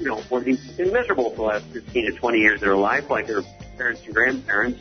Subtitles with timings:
[0.00, 3.10] you know, were been miserable for the last 15 to 20 years of their life,
[3.10, 3.42] like their
[3.76, 4.80] parents and grandparents.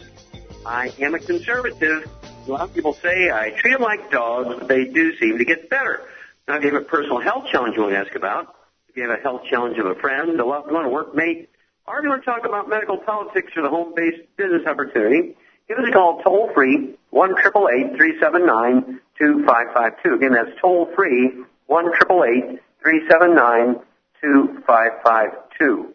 [0.66, 2.10] I am a conservative.
[2.48, 5.46] A lot of people say I treat them like dogs, but they do seem to
[5.46, 6.02] get better.
[6.48, 8.56] Now, if you have a personal health challenge you want to ask about,
[8.90, 11.48] if you have a health challenge of a friend, a loved one, a workmate,
[11.88, 15.36] or if you want to talk about medical politics or the home-based business opportunity,
[15.68, 23.80] give us a call toll free, 1 379 2552 Again, that's toll free, 1 379
[24.24, 25.94] 2552.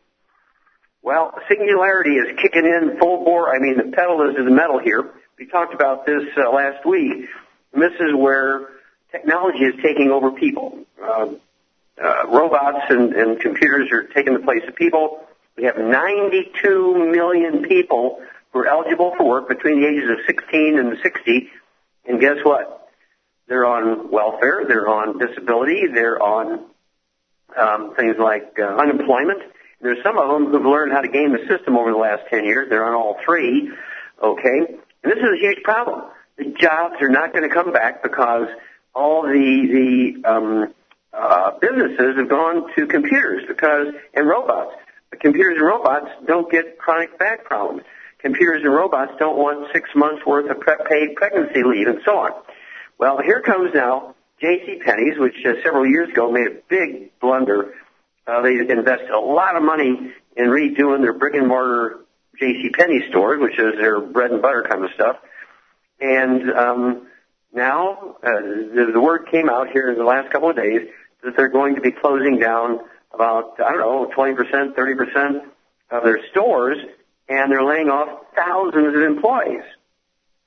[1.03, 3.55] Well, singularity is kicking in full bore.
[3.55, 5.11] I mean, the pedal is to the metal here.
[5.39, 7.29] We talked about this uh, last week.
[7.73, 8.69] And this is where
[9.11, 10.85] technology is taking over people.
[11.03, 11.29] Uh,
[12.03, 15.21] uh, robots and, and computers are taking the place of people.
[15.57, 18.21] We have 92 million people
[18.53, 21.49] who are eligible for work between the ages of 16 and 60.
[22.07, 22.89] And guess what?
[23.49, 24.65] They're on welfare.
[24.69, 25.87] They're on disability.
[25.93, 26.67] They're on
[27.59, 29.43] um, things like uh, unemployment.
[29.81, 32.45] There's some of them who've learned how to game the system over the last 10
[32.45, 32.69] years.
[32.69, 33.71] They're on all three.
[34.23, 34.59] Okay?
[35.03, 36.03] And this is a huge problem.
[36.37, 38.49] The jobs are not going to come back because
[38.95, 40.75] all the, the, um,
[41.13, 44.73] uh, businesses have gone to computers because, and robots.
[45.11, 47.83] But computers and robots don't get chronic back problems.
[48.19, 52.19] Computers and robots don't want six months worth of pre- paid pregnancy leave and so
[52.19, 52.33] on.
[52.99, 54.81] Well, here comes now J.C.
[54.85, 57.75] Penney's, which uh, several years ago made a big blunder.
[58.27, 62.01] Uh, they invested a lot of money in redoing their brick and mortar
[62.39, 62.71] J.C.
[62.71, 65.17] Penney stores, which is their bread and butter kind of stuff.
[66.01, 67.09] And um,
[67.53, 70.89] now uh, the, the word came out here in the last couple of days
[71.25, 72.81] that they're going to be closing down
[73.13, 75.37] about I don't know 20 percent, 30 percent
[75.91, 76.79] of their stores,
[77.29, 79.65] and they're laying off thousands of employees,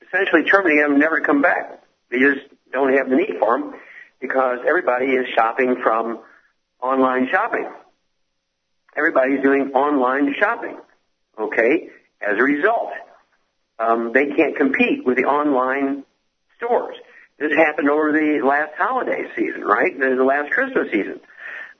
[0.07, 1.83] essentially terminating them, never come back.
[2.09, 3.73] They just don't have the need for them
[4.19, 6.19] because everybody is shopping from
[6.81, 7.69] online shopping.
[8.95, 10.77] Everybody's doing online shopping.
[11.39, 11.89] Okay?
[12.21, 12.91] As a result,
[13.79, 16.03] um, they can't compete with the online
[16.57, 16.95] stores.
[17.39, 19.97] This happened over the last holiday season, right?
[19.97, 21.19] The last Christmas season.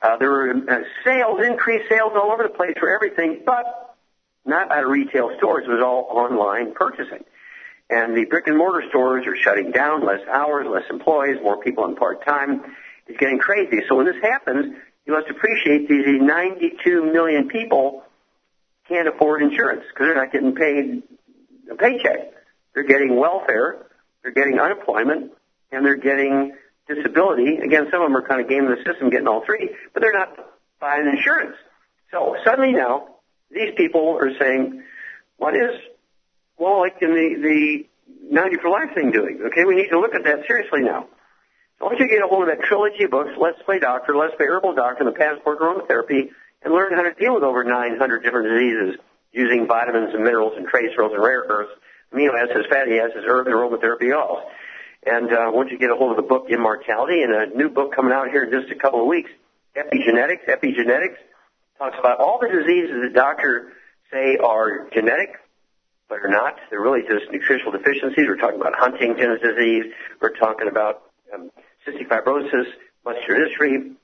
[0.02, 3.96] Uh, there were uh, sales, increased sales all over the place for everything, but
[4.46, 5.66] not at retail stores.
[5.68, 7.24] It was all online purchasing.
[7.92, 11.84] And the brick and mortar stores are shutting down, less hours, less employees, more people
[11.84, 12.64] on part time.
[13.06, 13.82] It's getting crazy.
[13.90, 14.74] So when this happens,
[15.06, 18.04] you must appreciate these 92 million people
[18.88, 21.04] can't afford insurance because they're not getting paid
[21.70, 22.34] a paycheck.
[22.74, 23.86] They're getting welfare,
[24.24, 25.34] they're getting unemployment,
[25.74, 26.56] and they're getting
[26.88, 27.58] disability.
[27.58, 30.14] Again, some of them are kind of gaming the system, getting all three, but they're
[30.14, 30.34] not
[30.80, 31.58] buying insurance.
[32.12, 33.16] So suddenly now,
[33.50, 34.84] these people are saying,
[35.36, 35.76] what is
[36.58, 39.42] well, like in the, the 90 for Life thing doing.
[39.48, 41.08] Okay, we need to look at that seriously now.
[41.82, 44.46] Want you get a hold of that trilogy of books, Let's Play Doctor, Let's Play
[44.46, 46.30] Herbal Doctor, and the Passport Aromatherapy,
[46.62, 49.02] and learn how to deal with over 900 different diseases
[49.34, 51.74] using vitamins and minerals and trace minerals and rare earths,
[52.14, 54.46] amino acids, fatty acids, herbs, and aromatherapy oils.
[55.04, 57.96] And uh, once you get a hold of the book Immortality, and a new book
[57.96, 59.32] coming out here in just a couple of weeks,
[59.76, 61.18] Epigenetics, Epigenetics,
[61.80, 63.74] talks about all the diseases that doctors
[64.14, 65.41] say are genetic,
[66.12, 66.60] but are not.
[66.70, 68.28] They're really just nutritional deficiencies.
[68.28, 69.96] We're talking about Huntington's disease.
[70.20, 71.50] We're talking about um,
[71.88, 72.68] cystic fibrosis,
[73.06, 73.96] muscular dystrophy,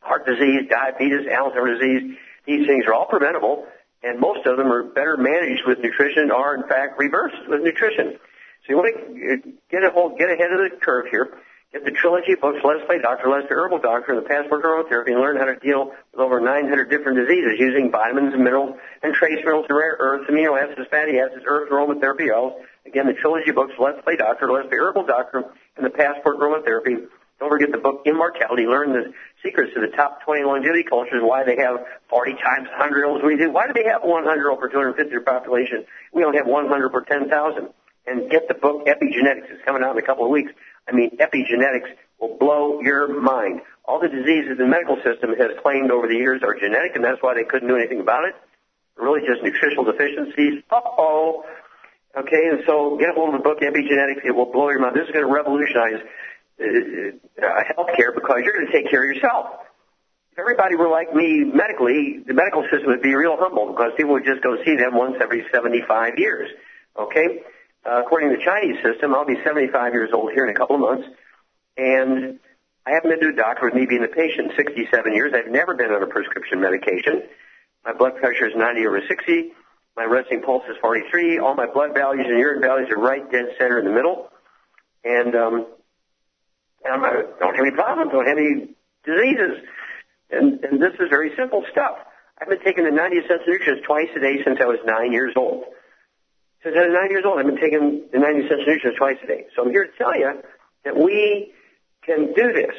[0.00, 2.16] heart disease, diabetes, Alzheimer's disease.
[2.46, 3.66] These things are all preventable,
[4.04, 8.14] and most of them are better managed with nutrition, or in fact reversed with nutrition.
[8.62, 11.34] So you want to get a hold, get ahead of the curve here.
[11.72, 15.14] Get the trilogy books, Let's Play Doctor, Let's Play Herbal Doctor, and the Passport Aromatherapy,
[15.14, 18.74] and learn how to deal with over 900 different diseases using vitamins and minerals
[19.04, 22.58] and trace minerals and rare earths, amino acids, fatty acids, herbs, aromatherapy oils.
[22.86, 25.46] Again, the trilogy books, Let's Play Doctor, Let's Play Herbal Doctor,
[25.76, 27.06] and the Passport Aromatherapy.
[27.38, 28.66] Don't forget the book Immortality.
[28.66, 32.98] Learn the secrets to the top 20 longevity cultures, why they have 40 times 100
[32.98, 33.22] year olds.
[33.22, 35.86] Why do they have 100 year per 250 their population?
[36.12, 37.30] We only have 100 per 10,000.
[38.06, 39.54] And get the book Epigenetics.
[39.54, 40.50] It's coming out in a couple of weeks.
[40.90, 43.62] I mean, epigenetics will blow your mind.
[43.84, 47.22] All the diseases the medical system has claimed over the years are genetic, and that's
[47.22, 48.34] why they couldn't do anything about it.
[48.96, 50.62] Really just nutritional deficiencies.
[50.70, 51.44] Uh-oh.
[52.18, 54.26] Okay, and so get a hold of the book Epigenetics.
[54.26, 54.96] It will blow your mind.
[54.96, 56.02] This is going to revolutionize
[56.60, 56.64] uh,
[57.38, 59.46] uh, healthcare because you're going to take care of yourself.
[60.32, 64.12] If everybody were like me medically, the medical system would be real humble because people
[64.14, 66.50] would just go see them once every 75 years.
[66.98, 67.42] Okay?
[67.84, 70.76] Uh, according to the Chinese system, I'll be 75 years old here in a couple
[70.76, 71.08] of months,
[71.76, 72.38] and
[72.86, 75.32] I haven't been to a doctor with me being a patient 67 years.
[75.34, 77.22] I've never been on a prescription medication.
[77.84, 79.52] My blood pressure is 90 over 60.
[79.96, 81.38] My resting pulse is 43.
[81.38, 84.28] All my blood values and urine values are right dead center in the middle.
[85.04, 85.66] And, um,
[86.84, 88.74] and I don't have any problems, don't have any
[89.04, 89.64] diseases.
[90.30, 91.96] And, and this is very simple stuff.
[92.40, 95.34] I've been taking the 90 essential nutrients twice a day since I was nine years
[95.36, 95.64] old.
[96.62, 99.26] Since I was nine years old, I've been taking the 90 essential nutrients twice a
[99.26, 99.46] day.
[99.56, 100.42] So I'm here to tell you
[100.84, 101.52] that we
[102.04, 102.76] can do this.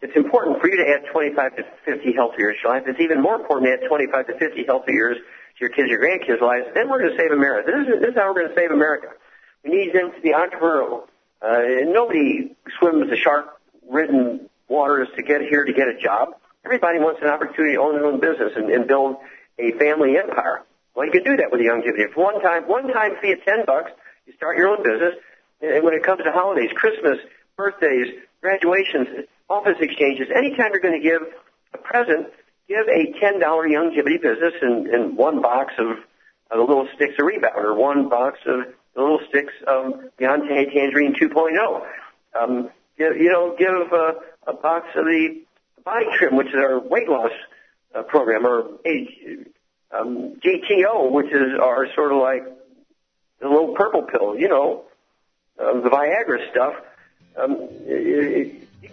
[0.00, 2.84] It's important for you to add 25 to 50 healthy years to your life.
[2.86, 6.00] It's even more important to add 25 to 50 healthy years to your kids, your
[6.00, 6.66] grandkids' lives.
[6.74, 7.70] Then we're going to save America.
[7.72, 9.08] This is, this is how we're going to save America.
[9.64, 11.04] We need them to be entrepreneurial.
[11.40, 16.36] Uh, nobody swims the shark-ridden waters to get here to get a job.
[16.64, 19.16] Everybody wants an opportunity to own their own business and, and build
[19.58, 20.64] a family empire.
[20.94, 22.10] Well, you can do that with a Youngevity.
[22.10, 23.90] If one time, one time fee of 10 bucks,
[24.26, 25.14] you start your own business.
[25.60, 27.18] And when it comes to holidays, Christmas,
[27.56, 31.22] birthdays, graduations, office exchanges, anytime you're going to give
[31.72, 32.28] a present,
[32.68, 35.98] give a $10 Youngevity business and, and one box of,
[36.50, 40.42] of the little sticks of rebound or one box of the little sticks of Beyond
[40.48, 41.86] Tangerine 2.0.
[42.40, 44.12] Um, give, you know, give uh,
[44.46, 45.42] a box of the
[45.84, 47.32] body trim, which is our weight loss
[47.94, 48.78] uh, program, or
[49.94, 52.44] um, GTO, which is our sort of like
[53.40, 54.84] the little purple pill, you know,
[55.58, 56.74] um, the Viagra stuff.
[57.36, 57.68] Um,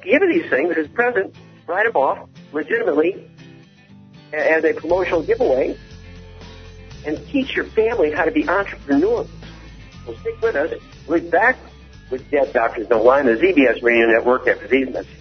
[0.04, 1.36] give these things as present,
[1.68, 3.30] write them off legitimately
[4.34, 5.78] as a promotional giveaway,
[7.06, 9.28] and teach your family how to be entrepreneurs.
[10.06, 10.74] So stick with us.
[11.08, 11.58] We'll be back
[12.10, 15.21] with Dead Doctors Don't the ZBS Radio Network after these messages.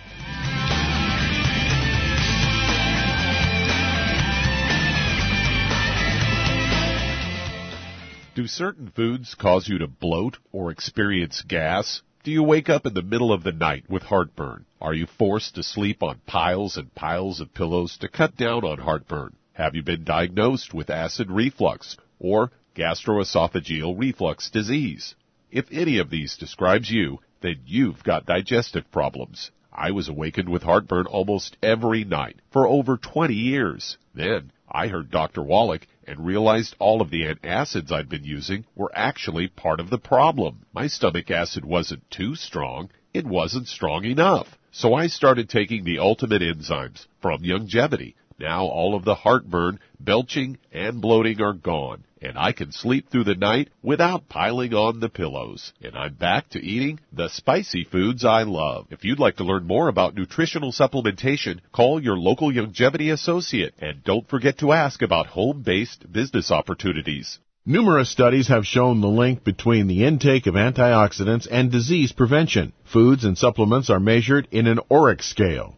[8.41, 12.01] Do certain foods cause you to bloat or experience gas?
[12.23, 14.65] Do you wake up in the middle of the night with heartburn?
[14.81, 18.79] Are you forced to sleep on piles and piles of pillows to cut down on
[18.79, 19.35] heartburn?
[19.53, 25.13] Have you been diagnosed with acid reflux or gastroesophageal reflux disease?
[25.51, 29.51] If any of these describes you, then you've got digestive problems.
[29.71, 33.99] I was awakened with heartburn almost every night for over 20 years.
[34.15, 35.43] Then I heard Dr.
[35.43, 39.97] Wallach and realized all of the antacids I'd been using were actually part of the
[39.97, 40.65] problem.
[40.73, 44.57] My stomach acid wasn't too strong, it wasn't strong enough.
[44.71, 48.15] So I started taking the ultimate enzymes from Youngevity.
[48.39, 53.23] Now all of the heartburn, belching, and bloating are gone, and I can sleep through
[53.23, 55.73] the night without piling on the pillows.
[55.81, 58.87] And I'm back to eating the spicy foods I love.
[58.91, 64.03] If you'd like to learn more about nutritional supplementation, call your local Youngevity associate, and
[64.03, 67.39] don't forget to ask about home-based business opportunities.
[67.65, 72.73] Numerous studies have shown the link between the intake of antioxidants and disease prevention.
[72.85, 75.77] Foods and supplements are measured in an ORAC scale.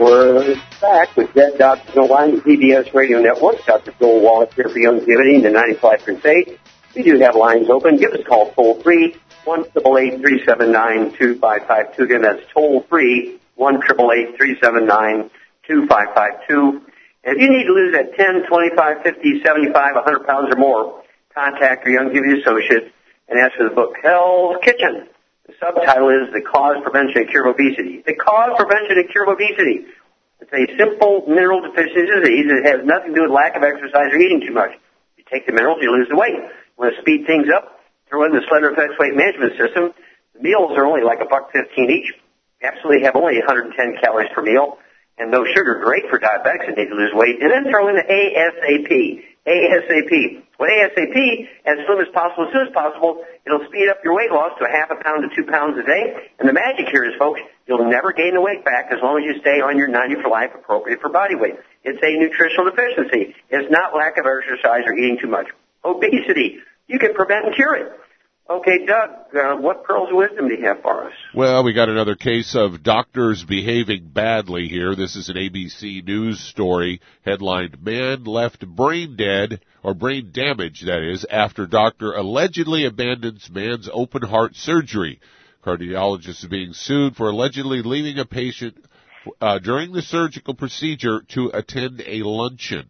[0.00, 3.64] Back with Dead Doctors Line, PBS Radio Network.
[3.66, 3.92] Dr.
[4.00, 6.58] Joel Wallach here for Youngevity in the 95 Crusade.
[6.94, 7.98] We do have lines open.
[7.98, 9.14] Give us a call toll free,
[9.44, 15.30] 1 379 2552 Again, that's toll free, 1 379
[15.66, 16.82] 2552
[17.24, 21.02] And if you need to lose that 10, 25, 50, 75, 100 pounds or more,
[21.34, 22.92] contact your Youngevity associate
[23.28, 25.08] and ask for the book Hell's Kitchen.
[25.50, 28.06] The subtitle is The Cause, Prevention, and Cure of Obesity.
[28.06, 29.82] The Cause, Prevention, and Cure of Obesity.
[30.38, 32.46] It's a simple mineral deficiency disease.
[32.46, 34.70] It has nothing to do with lack of exercise or eating too much.
[35.18, 36.38] You take the minerals, you lose the weight.
[36.78, 37.82] Want to speed things up?
[38.06, 39.90] Throw in the Slender FX Weight Management System.
[40.38, 42.14] The meals are only like a buck fifteen each.
[42.62, 44.78] Absolutely have only 110 calories per meal
[45.18, 45.82] and no sugar.
[45.82, 47.42] Great for diabetics that need to lose weight.
[47.42, 48.86] And then throw in the ASAP.
[49.50, 50.46] ASAP.
[50.60, 51.16] With ASAP,
[51.64, 54.68] as soon as possible, as soon as possible, it'll speed up your weight loss to
[54.68, 56.28] a half a pound to two pounds a day.
[56.38, 59.24] And the magic here is, folks, you'll never gain the weight back as long as
[59.24, 61.56] you stay on your 90 for life appropriate for body weight.
[61.82, 63.34] It's a nutritional deficiency.
[63.48, 65.48] It's not lack of exercise or eating too much.
[65.82, 66.60] Obesity.
[66.88, 67.96] You can prevent and cure it.
[68.50, 71.12] Okay, Doug, uh, what pearls of wisdom do you have for us?
[71.32, 74.96] Well, we got another case of doctors behaving badly here.
[74.96, 81.00] This is an ABC News story headlined Man Left Brain Dead, or Brain Damage, that
[81.00, 85.20] is, after doctor allegedly abandons man's open heart surgery.
[85.64, 88.84] Cardiologist is being sued for allegedly leaving a patient
[89.40, 92.88] uh, during the surgical procedure to attend a luncheon.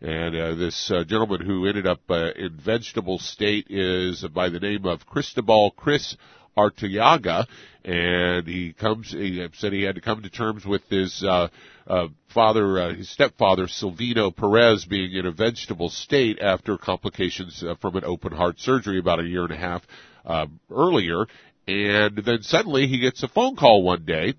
[0.00, 4.60] And uh, this uh, gentleman who ended up uh, in vegetable state is by the
[4.60, 6.16] name of Cristobal Chris
[6.56, 7.46] Arteaga,
[7.84, 9.10] and he comes.
[9.10, 11.48] He said he had to come to terms with his uh,
[11.86, 17.74] uh, father, uh, his stepfather Silvino Perez, being in a vegetable state after complications uh,
[17.80, 19.82] from an open heart surgery about a year and a half
[20.24, 21.26] uh, earlier.
[21.68, 24.34] And then suddenly he gets a phone call one day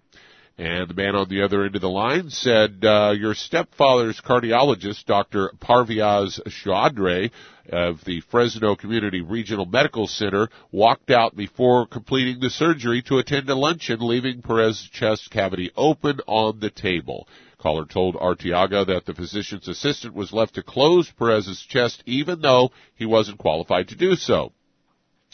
[0.58, 5.06] and the man on the other end of the line said, uh, your stepfather's cardiologist,
[5.06, 5.52] Dr.
[5.60, 7.30] Pervaiz Chaudhry
[7.72, 13.48] of the Fresno Community Regional Medical Center, walked out before completing the surgery to attend
[13.50, 17.28] a luncheon, leaving Perez's chest cavity open on the table.
[17.60, 22.72] Caller told Arteaga that the physician's assistant was left to close Perez's chest even though
[22.96, 24.54] he wasn't qualified to do so.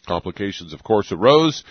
[0.06, 1.64] Complications, of course, arose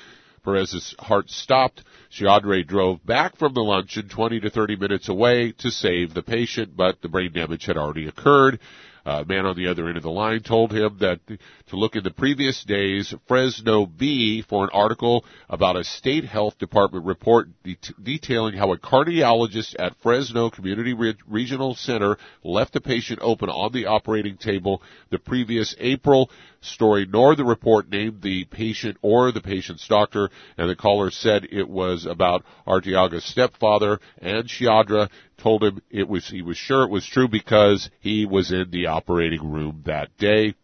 [0.44, 1.84] Perez's heart stopped.
[2.11, 6.76] Chaudhry drove back from the luncheon 20 to 30 minutes away to save the patient,
[6.76, 8.58] but the brain damage had already occurred.
[9.04, 11.97] Uh, a man on the other end of the line told him that to look
[11.97, 17.49] in the previous days Fresno Bee for an article about a state health department report
[18.00, 23.73] detailing how a cardiologist at Fresno Community Re- Regional Center left a patient open on
[23.73, 26.30] the operating table the previous April.
[26.64, 31.49] Story, nor the report named the patient or the patient's doctor, and the caller said
[31.50, 35.09] it was about Arteaga's stepfather and Chaudhry
[35.42, 38.87] told him it was he was sure it was true because he was in the
[38.87, 40.54] operating room that day.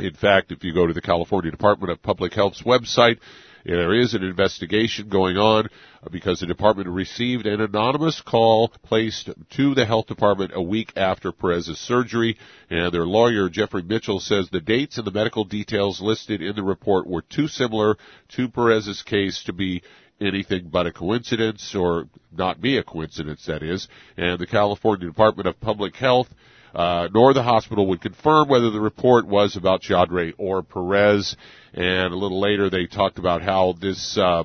[0.00, 3.18] In fact, if you go to the California Department of Public Health's website,
[3.64, 5.66] there is an investigation going on
[6.02, 10.92] uh, because the department received an anonymous call placed to the health department a week
[10.96, 12.38] after Perez's surgery,
[12.70, 16.62] and their lawyer Jeffrey Mitchell says the dates and the medical details listed in the
[16.62, 17.96] report were too similar
[18.30, 19.82] to Perez's case to be
[20.20, 23.88] anything but a coincidence or not be a coincidence, that is.
[24.16, 26.28] And the California Department of Public Health,
[26.74, 31.36] uh, nor the hospital would confirm whether the report was about Chaudhry or Perez.
[31.74, 34.44] And a little later they talked about how this, uh,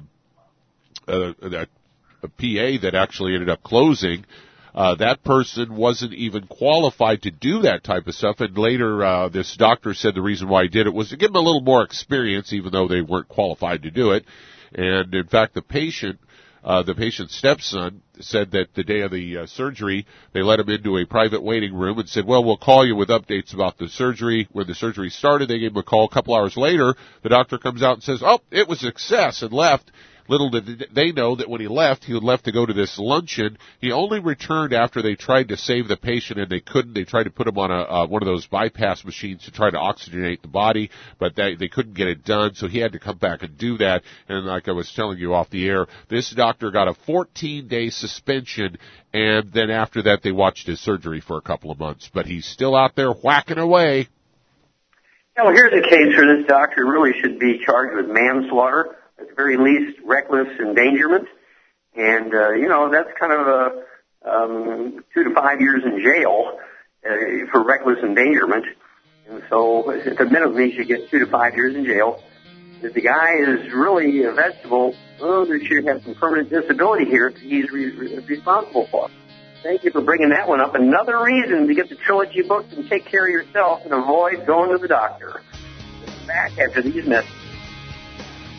[1.07, 1.69] uh, that
[2.23, 4.25] a PA that actually ended up closing,
[4.73, 8.39] uh, that person wasn't even qualified to do that type of stuff.
[8.41, 11.31] And later, uh, this doctor said the reason why he did it was to give
[11.31, 14.25] him a little more experience, even though they weren't qualified to do it.
[14.73, 16.19] And in fact, the patient,
[16.63, 20.69] uh, the patient's stepson said that the day of the uh, surgery, they let him
[20.69, 23.87] into a private waiting room and said, well, we'll call you with updates about the
[23.87, 24.47] surgery.
[24.51, 26.05] When the surgery started, they gave him a call.
[26.05, 29.53] A couple hours later, the doctor comes out and says, oh, it was success and
[29.53, 29.91] left.
[30.29, 33.57] Little did they know that when he left, he left to go to this luncheon.
[33.79, 36.93] He only returned after they tried to save the patient and they couldn't.
[36.93, 39.69] They tried to put him on a uh, one of those bypass machines to try
[39.69, 42.55] to oxygenate the body, but they they couldn't get it done.
[42.55, 44.03] So he had to come back and do that.
[44.27, 47.89] And like I was telling you off the air, this doctor got a 14 day
[47.89, 48.77] suspension,
[49.13, 52.09] and then after that they watched his surgery for a couple of months.
[52.13, 54.09] But he's still out there whacking away.
[55.37, 59.35] Well, here's a case where this doctor really should be charged with manslaughter at the
[59.35, 61.27] very least, reckless endangerment.
[61.95, 66.59] And, uh, you know, that's kind of a, um, two to five years in jail
[67.05, 68.65] uh, for reckless endangerment.
[69.29, 72.23] And so at the minimum, he should get two to five years in jail.
[72.81, 77.31] If the guy is really a vegetable, oh, there should have some permanent disability here
[77.31, 79.09] that he's re- responsible for.
[79.63, 80.75] Thank you for bringing that one up.
[80.75, 84.71] Another reason to get the trilogy books and take care of yourself and avoid going
[84.71, 85.41] to the doctor.
[86.27, 87.36] Back after these messages.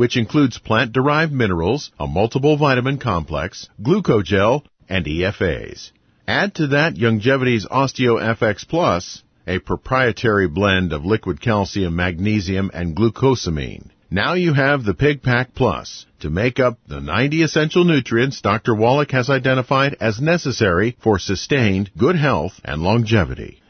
[0.00, 5.90] which includes plant-derived minerals, a multiple vitamin complex, glucogel, and EFAs.
[6.26, 13.90] Add to that Youngevity's OsteoFX Plus, a proprietary blend of liquid calcium, magnesium, and glucosamine.
[14.10, 18.74] Now you have the Pig Pack Plus to make up the 90 essential nutrients Dr.
[18.74, 23.59] Wallach has identified as necessary for sustained good health and longevity.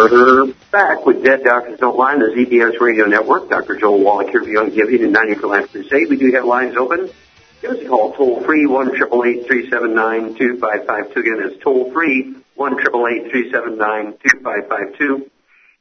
[0.00, 3.50] Back with Dead Doctors Don't Lie on the ZBS Radio Network.
[3.50, 3.76] Dr.
[3.76, 6.08] Joel Wallach here for Youngevity and 90 for Life Crusade.
[6.08, 7.10] We do have lines open.
[7.60, 11.12] Give us a call toll free one triple eight three seven nine two five five
[11.12, 11.20] two.
[11.20, 15.30] Again, that's toll free one triple eight three seven nine two five five two.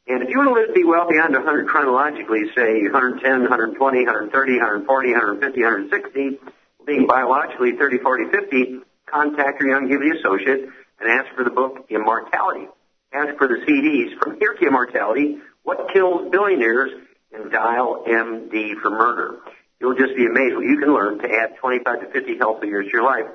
[0.07, 3.77] And if you want to live to be well beyond 100 chronologically, say 110, 120,
[3.79, 6.39] 130, 140, 150, 160,
[6.85, 10.67] being biologically 30, 40, 50, contact your Youngevity associate
[10.99, 12.67] and ask for the book Immortality
[13.13, 16.91] ask for the CDs from Here to Immortality, What Kills Billionaires,
[17.31, 19.39] and Dial MD for Murder.
[19.79, 22.85] You'll just be amazed what you can learn to add 25 to 50 healthy years
[22.87, 23.25] to your life.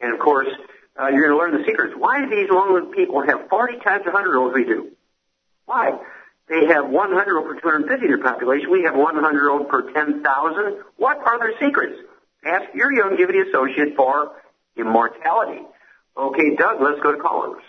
[0.00, 0.48] And of course,
[1.00, 1.94] uh, you're going to learn the secrets.
[1.96, 4.92] Why do these long-lived people have 40 times 100 olds we do?
[5.64, 5.98] Why?
[6.48, 8.70] They have 100 old per 250 in their population.
[8.70, 10.22] We have 100 old per 10,000.
[10.96, 11.96] What are their secrets?
[12.44, 14.32] Ask your Youngevity associate for
[14.76, 15.62] immortality.
[16.16, 17.62] Okay, Doug, let's go to callers.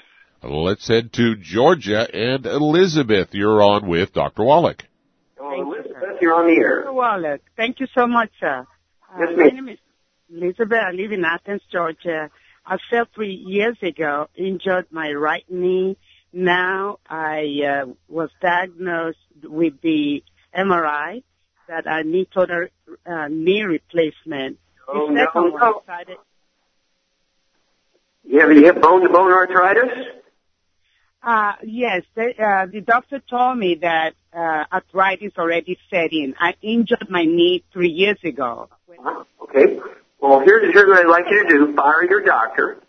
[0.43, 3.29] Let's head to Georgia and Elizabeth.
[3.31, 4.43] You're on with Dr.
[4.43, 4.83] Wallach.
[5.39, 6.83] Oh, Elizabeth, you're on the air.
[6.85, 6.93] Mr.
[6.93, 8.65] Wallach, thank you so much, sir.
[9.13, 9.77] Uh, Yes, my name is
[10.29, 10.79] Elizabeth.
[10.85, 12.29] I live in Athens, Georgia.
[12.65, 15.97] I fell three years ago, injured my right knee.
[16.33, 20.23] Now I uh, was diagnosed with the
[20.57, 21.23] MRI
[21.67, 22.67] that I need total
[23.05, 24.57] uh, knee replacement.
[24.87, 25.81] Oh, the no, second one no.
[25.83, 26.17] started,
[28.25, 30.07] You have any hip bone-to-bone arthritis?
[31.23, 36.35] Uh, yes, the, uh, the doctor told me that uh, arthritis already set in.
[36.37, 38.69] I injured my knee three years ago.
[38.99, 39.23] Huh?
[39.43, 39.79] Okay.
[40.19, 41.75] Well, here's, here's what I'd like you to do.
[41.75, 42.81] Fire your doctor.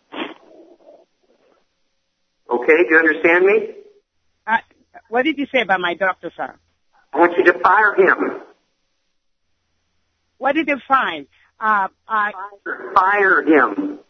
[2.51, 3.69] Okay, do you understand me?
[4.47, 4.59] Uh,
[5.09, 6.55] what did you say about my doctor, sir?
[7.13, 8.41] I want you to fire him.
[10.39, 11.27] What did they find?
[11.61, 12.33] Uh, I,
[12.95, 14.01] Fire him.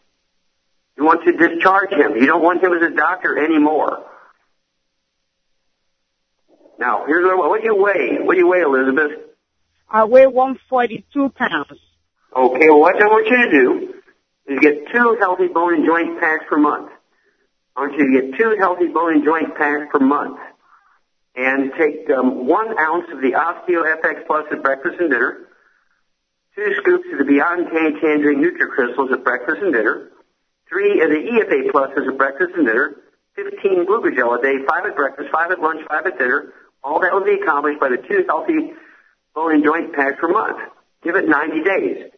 [0.97, 2.15] You want to discharge him.
[2.17, 4.03] You don't want him as a doctor anymore.
[6.79, 8.17] Now, here's what, what do you weigh?
[8.21, 9.11] What do you weigh, Elizabeth?
[9.89, 11.79] I weigh 142 pounds.
[12.35, 13.93] Okay, well, what I want you to do
[14.47, 16.91] is get two healthy bone and joint packs per month.
[17.75, 20.39] I want you to get two healthy bone and joint packs per month.
[21.35, 25.47] And take um, one ounce of the Osteo FX Plus at breakfast and dinner,
[26.55, 30.11] two scoops of the Beyond Tangy Tangerine NutriCrystals at breakfast and dinner,
[30.69, 32.95] three of the EFA Pluses at breakfast and dinner,
[33.35, 36.53] 15 Glucogel a day, five at breakfast, five at lunch, five at dinner.
[36.85, 38.77] All that will be accomplished by the two healthy
[39.33, 40.61] bone and joint packs per month.
[41.01, 42.13] Give it 90 days.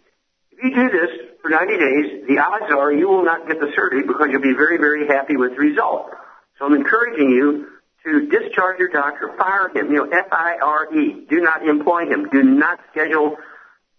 [0.51, 3.71] If you do this for 90 days, the odds are you will not get the
[3.75, 6.11] surgery because you'll be very, very happy with the result.
[6.59, 7.67] So I'm encouraging you
[8.03, 11.27] to discharge your doctor, fire him, you know, F-I-R-E.
[11.29, 12.27] Do not employ him.
[12.29, 13.37] Do not schedule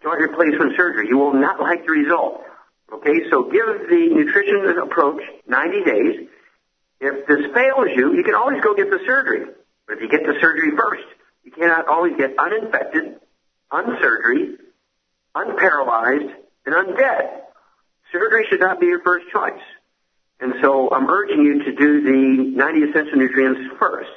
[0.03, 1.09] joint replacement surgery.
[1.09, 2.43] You will not like the result.
[2.93, 6.29] Okay, so give the nutrition approach 90 days.
[7.01, 9.55] If this fails you, you can always go get the surgery.
[9.89, 11.09] But if you get the surgery first,
[11.45, 13.17] you cannot always get uninfected,
[13.73, 14.57] unsurgery,
[15.35, 16.35] unparalyzed,
[16.67, 17.41] and undead.
[18.13, 19.65] Surgery should not be your first choice.
[20.41, 24.11] And so I'm urging you to do the 90 essential nutrients first.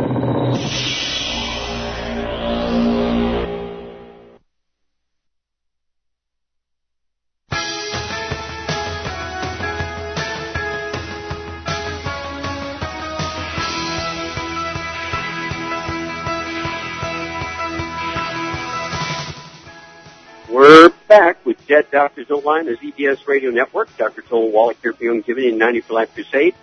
[21.71, 23.95] Dead Doctors Don't Lie, the ZBS Radio Network.
[23.95, 24.21] Dr.
[24.23, 26.53] Joel Wallach here for Youngevity and 90 for Life Crusade.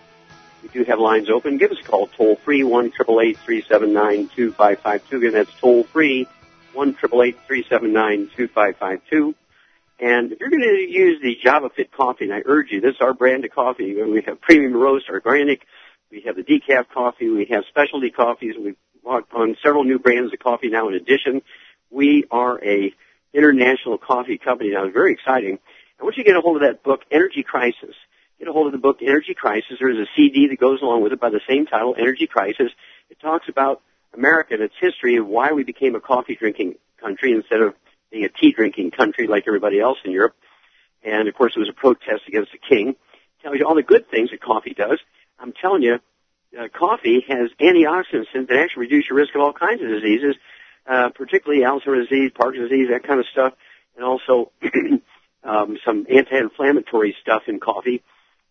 [0.63, 1.57] We do have lines open.
[1.57, 5.09] Give us a call toll free one triple eight three seven nine two five five
[5.09, 5.17] two.
[5.17, 6.29] Again, that's toll free
[6.75, 9.35] one triple eight three seven nine two five five two.
[9.99, 12.97] And if you're going to use the Java Fit coffee, and I urge you, this
[12.97, 13.95] is our brand of coffee.
[13.95, 15.63] We have premium roast, organic.
[16.11, 17.31] We have the decaf coffee.
[17.31, 18.57] We have specialty coffees.
[18.63, 21.41] We've bought on several new brands of coffee now in addition.
[21.91, 22.93] We are a
[23.33, 24.85] international coffee company now.
[24.85, 25.59] It's very exciting.
[26.01, 27.95] I want you get a hold of that book, Energy Crisis.
[28.39, 29.79] Get a hold of the book, Energy Crisis.
[29.81, 32.71] There's a CD that goes along with it by the same title, Energy Crisis.
[33.11, 33.83] It talks about
[34.15, 37.75] America and its history of why we became a coffee drinking country instead of
[38.11, 40.35] being a tea drinking country like everybody else in Europe.
[41.03, 42.97] And of course it was a protest against the king.
[43.43, 44.99] Tells you all the good things that coffee does.
[45.39, 46.01] I'm telling you,
[46.59, 50.35] uh, coffee has antioxidants that actually reduce your risk of all kinds of diseases
[50.89, 53.53] uh, particularly Alzheimer's disease, Parkinson's disease, that kind of stuff,
[53.97, 54.51] and also
[55.45, 58.03] um, some anti-inflammatory stuff in coffee.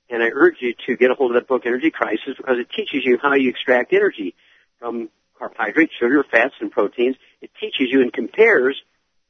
[0.10, 2.70] And I urge you to get a hold of that book, Energy Crisis, because it
[2.70, 4.36] teaches you how you extract energy
[4.80, 7.16] from carbohydrates, sugar, fats, and proteins.
[7.42, 8.82] It teaches you and compares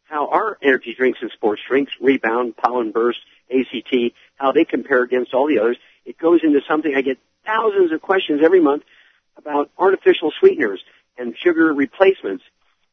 [0.03, 5.33] how our energy drinks and sports drinks, Rebound, Pollen Burst, ACT, how they compare against
[5.33, 5.77] all the others.
[6.05, 8.83] It goes into something I get thousands of questions every month
[9.37, 10.81] about artificial sweeteners
[11.17, 12.43] and sugar replacements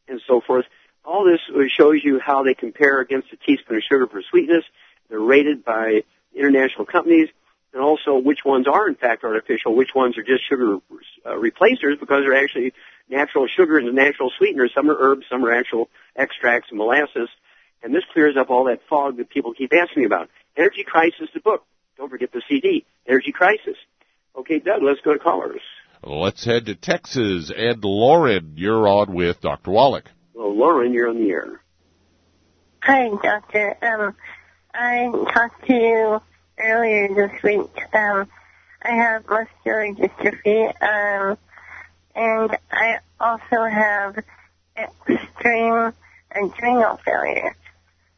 [0.08, 0.66] and so forth.
[1.04, 1.40] All this
[1.70, 4.64] shows you how they compare against a teaspoon of sugar for sweetness.
[5.08, 7.28] They're rated by international companies,
[7.72, 10.78] and also which ones are in fact artificial, which ones are just sugar
[11.26, 12.72] uh, replacers because they're actually
[13.08, 14.72] natural sugar and natural sweeteners.
[14.74, 17.28] Some are herbs, some are actual extracts and molasses.
[17.82, 20.30] And this clears up all that fog that people keep asking me about.
[20.56, 21.64] Energy Crisis, the book.
[21.98, 22.86] Don't forget the CD.
[23.06, 23.76] Energy Crisis.
[24.36, 25.60] Okay, Doug, let's go to callers.
[26.06, 27.50] Let's head to Texas.
[27.56, 29.70] And Lauren, you're on with Dr.
[29.70, 30.04] Wallach.
[30.34, 31.62] Well, Lauren, you're on the air.
[32.82, 33.76] Hi, Doctor.
[33.80, 34.14] Um,
[34.74, 36.20] I talked to you
[36.58, 37.70] earlier this week.
[37.94, 38.28] Um,
[38.82, 41.38] I have muscular dystrophy, um,
[42.14, 44.18] and I also have
[44.76, 45.94] extreme
[46.30, 47.56] adrenal failure.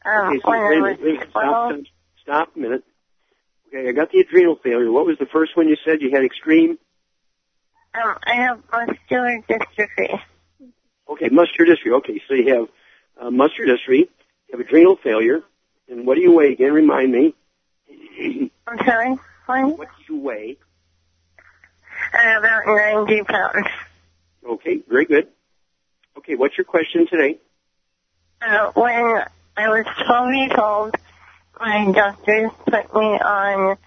[0.05, 1.73] Um, okay, so wait, wait, wait, stop,
[2.23, 2.83] stop a minute.
[3.69, 4.91] Okay, I got the adrenal failure.
[4.91, 6.01] What was the first one you said?
[6.01, 6.79] You had extreme?
[7.97, 10.21] Um, I have muscular dystrophy.
[11.09, 11.97] Okay, muscular dystrophy.
[11.99, 12.69] Okay, so you have
[13.21, 14.09] uh, muscular dystrophy,
[14.49, 15.43] you have adrenal failure,
[15.89, 16.73] and what do you weigh again?
[16.73, 17.35] Remind me.
[18.67, 19.17] I'm sorry?
[19.47, 19.79] What?
[19.79, 20.59] What do you weigh?
[22.13, 23.67] Uh, about 90 pounds.
[24.49, 25.29] Okay, very good.
[26.19, 27.39] Okay, what's your question today?
[28.43, 29.23] Uh, when
[29.57, 30.95] I was 12 years old,
[31.59, 33.79] my doctors put me on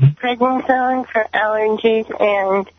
[0.00, 2.70] prednisone for allergies and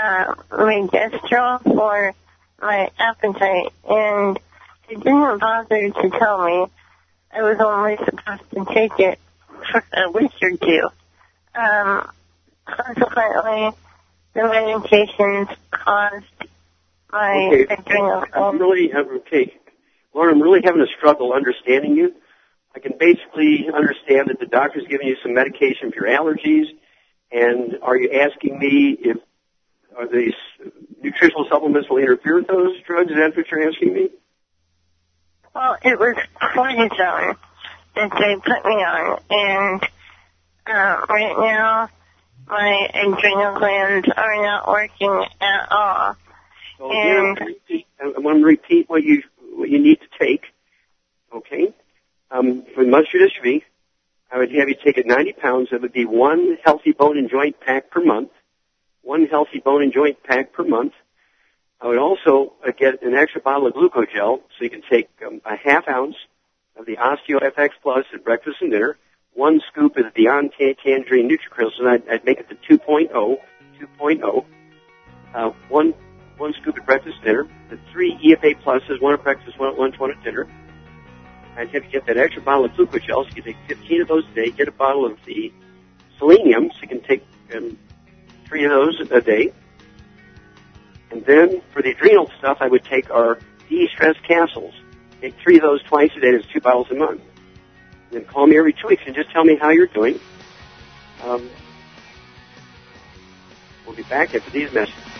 [0.00, 2.14] uh, Megestrol for
[2.60, 4.38] my appetite, and
[4.88, 6.66] they didn't bother to tell me
[7.32, 9.18] I was only supposed to take it
[9.70, 10.88] for a week or two.
[11.54, 12.10] Um,
[12.66, 13.70] consequently,
[14.34, 16.24] the medications caused
[17.12, 17.74] my Okay.
[17.74, 19.52] adrenal I'm really okay,
[20.14, 20.36] Lauren.
[20.36, 22.14] I'm really having a struggle understanding you.
[22.74, 26.66] I can basically understand that the doctor's giving you some medication for your allergies,
[27.32, 29.16] and are you asking me if
[30.00, 30.34] are these
[31.00, 33.10] nutritional supplements will interfere with those drugs?
[33.10, 34.08] Is that what you're asking me?
[35.54, 37.36] Well, it was cortisone
[37.96, 39.82] that they put me on, and
[40.66, 41.88] uh, right now
[42.48, 46.16] my adrenal glands are not working at all.
[46.78, 49.22] So And- gonna I want to repeat what you
[49.54, 50.44] what you need to take.
[51.34, 51.74] Okay,
[52.30, 53.62] um, for muscular dystrophy,
[54.32, 55.68] I would have you take it 90 pounds.
[55.70, 58.30] That would be one healthy bone and joint pack per month.
[59.02, 60.92] One healthy bone and joint pack per month.
[61.80, 65.40] I would also uh, get an extra bottle of glucogel, so you can take um,
[65.44, 66.16] a half ounce
[66.76, 68.98] of the OsteoFX Plus at breakfast and dinner.
[69.32, 73.10] One scoop of the Beyond Tan- Tangerine NutriCrystals, and I'd, I'd make it the 2.0,
[73.10, 74.44] 2.0.
[75.32, 75.94] Uh, one
[76.36, 79.98] one scoop at breakfast dinner, the three EFA pluses, one at breakfast, one at lunch,
[79.98, 80.48] one at dinner.
[81.56, 84.08] I'd have you get that extra bottle of glucogel, so you can take 15 of
[84.08, 85.52] those a day, get a bottle of the
[86.18, 87.78] selenium, so you can take um,
[88.50, 89.52] three of those a day.
[91.12, 94.74] And then for the adrenal stuff, I would take our de-stress capsules.
[95.20, 97.22] Take three of those twice a day, that's two bottles a month.
[98.10, 100.18] And then call me every two weeks and just tell me how you're doing.
[101.22, 101.48] Um,
[103.86, 105.19] we'll be back after these messages.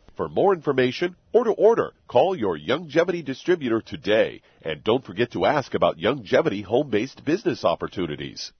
[0.21, 4.43] For more information or to order, call your Youngevity distributor today.
[4.61, 8.51] And don't forget to ask about Youngevity home-based business opportunities.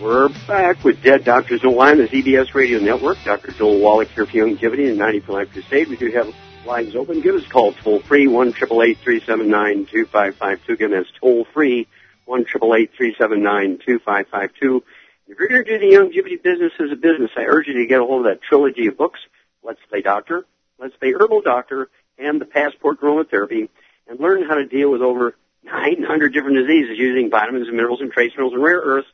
[0.00, 3.18] We're back with Dead Doctors Don't Lie on the ZBS Radio Network.
[3.24, 3.50] Dr.
[3.50, 5.88] Joel Wallach here for Youngevity and 90 for Life Crusade.
[5.88, 6.32] We do have
[6.64, 7.20] lines open.
[7.20, 11.86] Give us a call toll free, 1 379 2552 Again, that's toll free,
[12.26, 17.66] 1 379 If you're going to do the Youngevity business as a business, I urge
[17.68, 19.20] you to get a hold of that trilogy of books,
[19.62, 20.44] Let's Play Doctor,
[20.78, 21.88] Let's Play Herbal Doctor,
[22.18, 23.68] and the Passport Aromatherapy,
[24.08, 28.12] and learn how to deal with over 900 different diseases using vitamins and minerals and
[28.12, 29.08] trace minerals and rare earths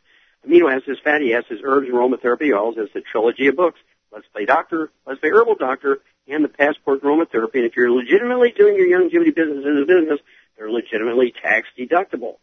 [0.46, 2.76] amino acids, fatty acids, herbs, and aromatherapy oils.
[2.76, 3.78] That's the trilogy of books.
[4.12, 7.56] Let's Play Doctor, Let's Play Herbal Doctor, and the Passport Aromatherapy.
[7.56, 10.20] And if you're legitimately doing your Youngevity business as a business,
[10.56, 12.36] they're legitimately tax deductible.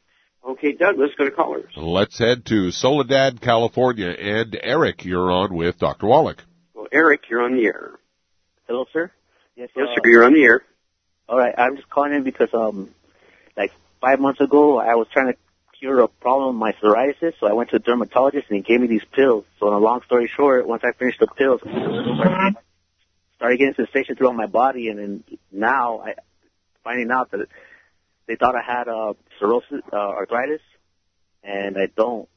[0.48, 1.72] Okay, Doug, let's go to callers.
[1.76, 4.10] Let's head to Soledad, California.
[4.10, 6.06] And Eric, you're on with Dr.
[6.06, 6.44] Wallach.
[6.76, 7.94] Well, Eric, you're on the air.
[8.68, 9.12] Hello, sir.
[9.56, 10.62] Yes, Yes, uh, sir, you're on the air.
[11.28, 12.90] All right, I'm just calling in because um,
[13.58, 15.38] like five months ago, I was trying to
[15.80, 18.82] cure a problem with my psoriasis, so I went to a dermatologist and he gave
[18.82, 19.46] me these pills.
[19.60, 21.62] So, in a long story short, once I finished the pills,
[23.36, 26.14] started getting sensation throughout my body, and then now I
[26.84, 27.48] finding out that
[28.28, 30.62] they thought I had uh, cirrhosis, uh, arthritis,
[31.44, 32.28] and I don't.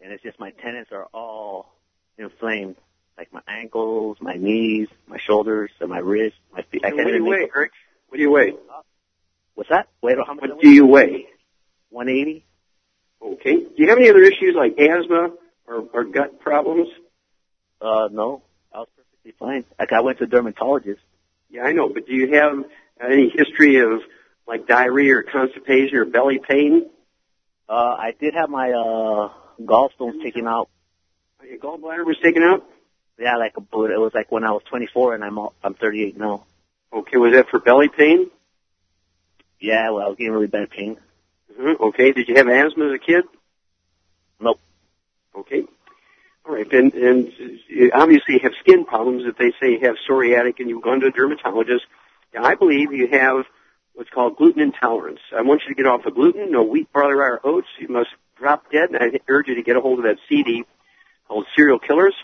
[0.00, 1.74] And it's just my tendons are all
[2.18, 2.76] inflamed,
[3.16, 6.84] like my ankles, my knees, my shoulders, and my wrists, my feet.
[6.84, 7.72] I can't what do you weigh, Eric?
[8.08, 8.54] What do you weigh?
[9.54, 9.88] What's that?
[10.02, 10.50] Wait, how much?
[10.50, 11.26] What do you weigh?
[11.94, 12.44] 180.
[13.22, 13.54] Okay.
[13.54, 15.30] Do you have any other issues like asthma
[15.66, 16.88] or, or gut problems?
[17.80, 18.42] Uh, no,
[18.72, 19.64] I was perfectly fine.
[19.78, 21.00] Like I went to a dermatologist.
[21.50, 22.64] Yeah, I know, but do you have
[23.00, 24.00] any history of
[24.46, 26.90] like diarrhea or constipation or belly pain?
[27.68, 29.28] Uh, I did have my uh
[29.62, 30.68] gallstones taken out.
[31.48, 32.66] Your gallbladder was taken out?
[33.18, 35.74] Yeah, like a but it was like when I was 24 and I'm all, I'm
[35.74, 36.46] 38 now.
[36.92, 38.30] Okay, was that for belly pain?
[39.60, 40.96] Yeah, well, I was getting really bad pain.
[41.58, 43.24] Mhm, Okay, did you have asthma as a kid?
[44.40, 44.60] Nope.
[45.36, 45.64] Okay.
[46.46, 47.32] All right, and, and
[47.68, 51.06] you obviously have skin problems if they say you have psoriatic and you've gone to
[51.06, 51.84] a dermatologist.
[52.34, 53.44] Now, I believe you have
[53.94, 55.20] what's called gluten intolerance.
[55.34, 57.68] I want you to get off the gluten, no wheat, barley, rye, or oats.
[57.78, 60.64] You must drop dead, and I urge you to get a hold of that CD
[61.28, 62.14] called Cereal Killers.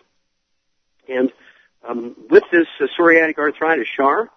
[1.08, 1.32] And
[1.88, 4.28] um, with this uh, psoriatic arthritis, Shar,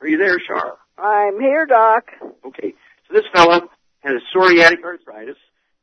[0.00, 0.76] are you there, Shar?
[0.98, 2.06] I'm here, Doc.
[2.44, 2.74] Okay,
[3.06, 3.68] so this fella
[4.00, 5.36] has psoriatic arthritis,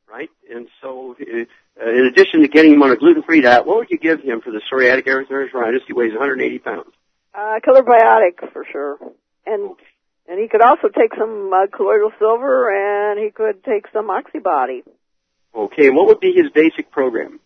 [0.10, 0.30] right?
[0.52, 3.98] And so, uh, in addition to getting him on a gluten-free diet, what would you
[3.98, 5.82] give him for the psoriatic arthritis?
[5.88, 6.90] He weighs 180 pounds.
[7.34, 8.98] Uh, killer biotic for sure.
[9.46, 9.76] And
[10.28, 14.84] and he could also take some uh, colloidal silver, and he could take some oxybody.
[15.54, 17.40] Okay, and what would be his basic program?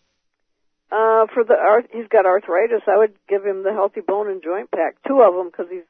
[0.90, 2.82] Uh, for the arth, he's got arthritis.
[2.86, 5.80] I would give him the healthy bone and joint pack, two of them, because he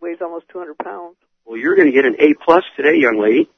[0.00, 1.16] weighs almost 200 pounds.
[1.44, 3.50] Well, you're going to get an A plus today, young lady.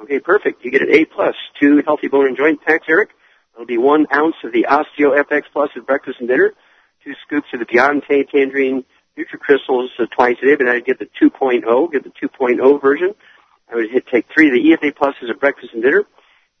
[0.00, 0.64] Okay, perfect.
[0.64, 3.10] You get an A plus, two healthy bone and joint packs, Eric.
[3.54, 6.52] It'll be one ounce of the Osteo FX Plus at breakfast and dinner,
[7.04, 8.84] two scoops of the Beyond Tangy Tangerine
[9.16, 13.14] NutriCrystals uh, twice a day, but I'd get the 2.0, get the 2.0 version.
[13.70, 16.04] I would hit, take three of the EFA Pluses at breakfast and dinner,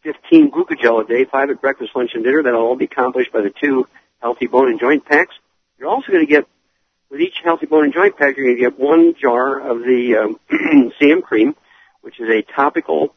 [0.04, 2.42] 15 glucogel a day, five at breakfast, lunch, and dinner.
[2.42, 3.86] That'll all be accomplished by the two
[4.20, 5.34] healthy bone and joint packs.
[5.78, 6.46] You're also going to get,
[7.14, 10.16] with each healthy bone and joint pack, you're going to get one jar of the
[10.16, 10.40] um,
[11.00, 11.54] CM cream,
[12.00, 13.14] which is a topical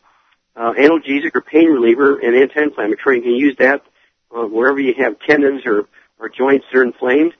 [0.56, 3.18] uh, analgesic or pain reliever and anti-inflammatory.
[3.18, 3.82] You can use that
[4.30, 5.88] uh, wherever you have tendons or,
[6.20, 7.34] or joints that are inflamed.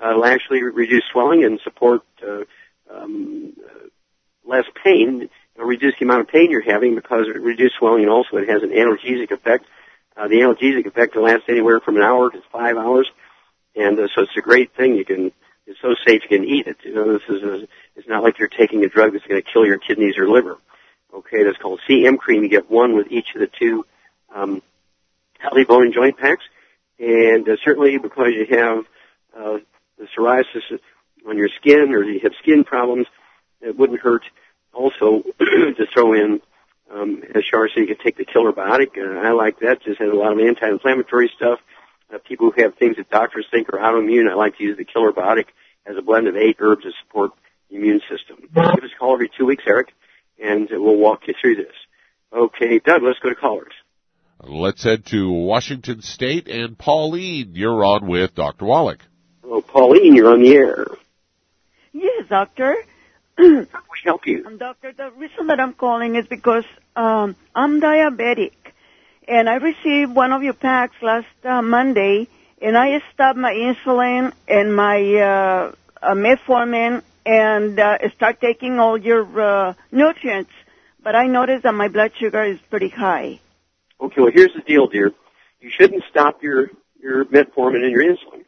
[0.00, 2.44] Uh, it'll actually reduce swelling and support uh,
[2.94, 3.52] um,
[4.46, 5.28] less pain.
[5.56, 8.48] It'll reduce the amount of pain you're having because it reduces swelling and also it
[8.48, 9.64] has an analgesic effect.
[10.16, 13.08] Uh, the analgesic effect will last anywhere from an hour to five hours,
[13.74, 14.94] and uh, so it's a great thing.
[14.94, 15.32] You can
[15.66, 16.76] it's so safe you can eat it.
[16.84, 19.50] You know, this is a, it's not like you're taking a drug that's going to
[19.50, 20.58] kill your kidneys or liver.
[21.12, 22.42] Okay, that's called CM cream.
[22.42, 23.86] You get one with each of the two
[24.34, 24.62] um,
[25.38, 26.44] healthy bone and joint packs,
[26.98, 28.78] and uh, certainly because you have
[29.36, 29.58] uh,
[29.98, 30.78] the psoriasis
[31.26, 33.06] on your skin or you have skin problems,
[33.60, 34.24] it wouldn't hurt
[34.72, 36.40] also to throw in
[36.94, 38.98] um, as Shar said, you could take the killer biotic.
[38.98, 39.82] Uh, I like that.
[39.82, 41.60] Just has a lot of anti-inflammatory stuff.
[42.14, 44.84] Uh, people who have things that doctors think are autoimmune, I like to use the
[44.84, 45.46] killer biotic
[45.86, 47.32] as a blend of eight herbs to support
[47.70, 48.36] the immune system.
[48.54, 49.88] Give us a call every two weeks, Eric,
[50.42, 51.74] and we'll walk you through this.
[52.32, 53.72] Okay, Doug, let's go to callers.
[54.40, 58.66] Let's head to Washington State and Pauline, you're on with Dr.
[58.66, 59.00] Wallach.
[59.42, 60.86] Hello, Pauline, you're on the air.
[61.92, 62.76] Yes, doctor.
[63.38, 64.44] How can we help you?
[64.46, 68.52] Um, doctor, the reason that I'm calling is because um, I'm diabetic,
[69.26, 72.28] and I received one of your packs last uh, Monday,
[72.60, 75.72] and I stopped my insulin and my uh,
[76.02, 80.50] uh, metformin, and uh, start taking all your uh, nutrients.
[81.02, 83.40] But I noticed that my blood sugar is pretty high.
[84.00, 85.12] Okay, well here's the deal, dear.
[85.60, 86.70] You shouldn't stop your,
[87.00, 88.44] your metformin and your insulin.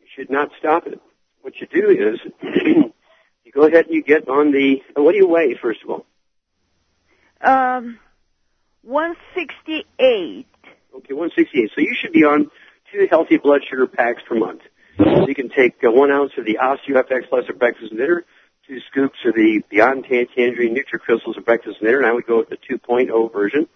[0.00, 1.00] You should not stop it.
[1.42, 5.28] What you do is, you go ahead and you get on the, what do you
[5.28, 6.06] weigh, first of all?
[7.40, 7.98] Um,
[8.84, 10.46] 168.
[10.96, 11.70] Okay, 168.
[11.74, 12.50] So you should be on
[12.92, 14.60] two healthy blood sugar packs per month.
[14.98, 18.24] So you can take uh, one ounce of the OsteoFX Plus at breakfast and dinner,
[18.68, 22.26] two scoops of the Beyond Tangy Tangerine NutriCrystals at breakfast and dinner, and I would
[22.26, 23.66] go with the 2.0 version.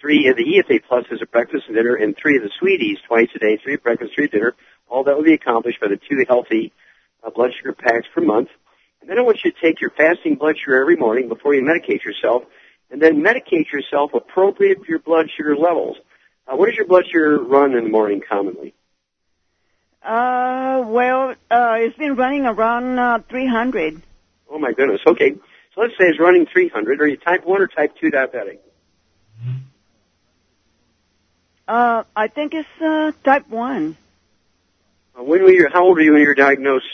[0.00, 3.28] Three of the EFA Pluses at breakfast and dinner, and three of the Sweeties twice
[3.34, 4.54] a day, three breakfast, three dinner.
[4.88, 6.72] All that will be accomplished by the two healthy
[7.24, 8.48] uh, blood sugar packs per month.
[9.00, 11.62] And then I want you to take your fasting blood sugar every morning before you
[11.62, 12.42] medicate yourself,
[12.90, 15.96] and then medicate yourself appropriate for your blood sugar levels.
[16.46, 18.74] Uh, what does your blood sugar run in the morning commonly?
[20.02, 24.00] Uh, well, uh, it's been running around uh, 300.
[24.50, 25.00] Oh my goodness.
[25.06, 25.34] Okay.
[25.74, 27.00] So let's say it's running 300.
[27.00, 28.58] Are you type 1 or type 2 diabetic?
[31.66, 33.96] Uh, I think it's uh, type 1.
[35.18, 36.86] Uh, when were you, how old were you when you were diagnosed?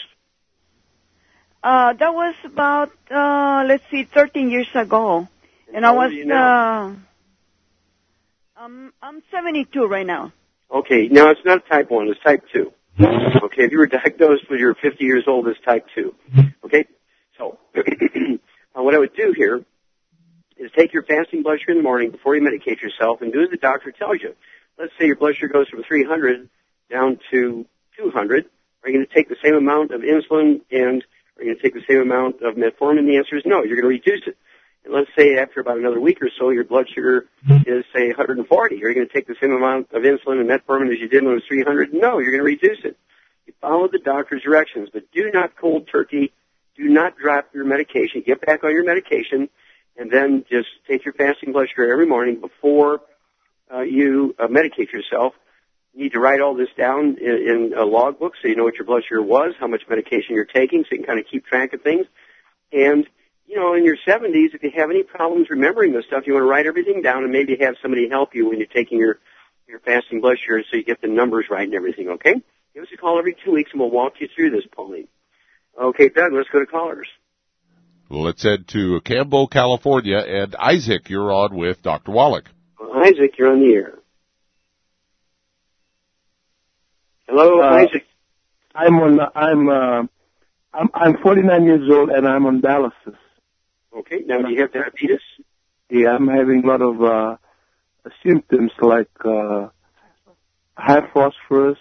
[1.63, 5.27] Uh, that was about, uh, let's see, 13 years ago.
[5.73, 6.95] And I was, uh,
[8.57, 10.31] I'm, I'm 72 right now.
[10.71, 12.71] Okay, now it's not type 1, it's type 2.
[12.99, 16.15] Okay, if you were diagnosed when you were 50 years old, it's type 2.
[16.65, 16.85] Okay,
[17.37, 17.57] so
[18.73, 19.63] what I would do here
[20.57, 23.41] is take your fasting blood sugar in the morning before you medicate yourself and do
[23.41, 24.35] as the doctor tells you.
[24.79, 26.49] Let's say your blood sugar goes from 300
[26.89, 27.65] down to
[27.97, 28.45] 200.
[28.83, 31.03] Are you going to take the same amount of insulin and
[31.37, 33.07] are you going to take the same amount of metformin?
[33.07, 33.63] The answer is no.
[33.63, 34.37] You're going to reduce it.
[34.87, 37.25] Let's say after about another week or so, your blood sugar
[37.65, 38.75] is say 140.
[38.75, 41.23] Are you going to take the same amount of insulin and metformin as you did
[41.23, 41.93] when it was 300?
[41.93, 42.97] No, you're going to reduce it.
[43.45, 46.33] You follow the doctor's directions, but do not cold turkey.
[46.77, 48.23] Do not drop your medication.
[48.25, 49.49] Get back on your medication,
[49.97, 53.01] and then just take your fasting blood sugar every morning before
[53.73, 55.33] uh, you uh, medicate yourself.
[55.93, 58.75] You need to write all this down in, in a logbook so you know what
[58.75, 61.45] your blood sugar was, how much medication you're taking, so you can kind of keep
[61.45, 62.05] track of things.
[62.73, 63.07] And
[63.47, 66.43] you know, in your 70s, if you have any problems remembering this stuff, you want
[66.43, 69.19] to write everything down and maybe have somebody help you when you're taking your
[69.67, 72.09] your fasting blood sugar so you get the numbers right and everything.
[72.09, 72.35] Okay?
[72.73, 75.07] Give us a call every two weeks and we'll walk you through this, Pauline.
[75.79, 77.07] Okay, Doug, let's go to callers.
[78.09, 82.11] Let's head to Campbell, California, and Isaac, you're on with Dr.
[82.11, 82.45] Wallach.
[82.95, 83.95] Isaac, you're on the air.
[87.27, 88.05] Hello, Uh, Isaac.
[88.75, 89.19] I'm on.
[89.35, 89.69] I'm.
[89.69, 90.03] Uh,
[90.73, 90.89] I'm.
[90.93, 93.15] I'm 49 years old and I'm on dialysis.
[93.95, 95.21] Okay, now do you have diabetes?
[95.89, 97.37] Yeah, I'm having a lot of uh,
[98.25, 99.69] symptoms like uh,
[100.77, 101.77] high phosphorus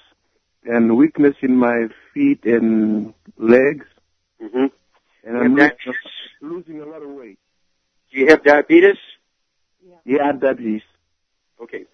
[0.64, 3.86] and weakness in my feet and legs,
[4.42, 4.66] Mm-hmm.
[5.24, 5.94] and You I'm have losing,
[6.42, 7.38] losing a lot of weight.
[8.12, 8.96] Do you have diabetes?
[10.04, 10.82] Yeah, I have diabetes.
[11.62, 11.84] Okay.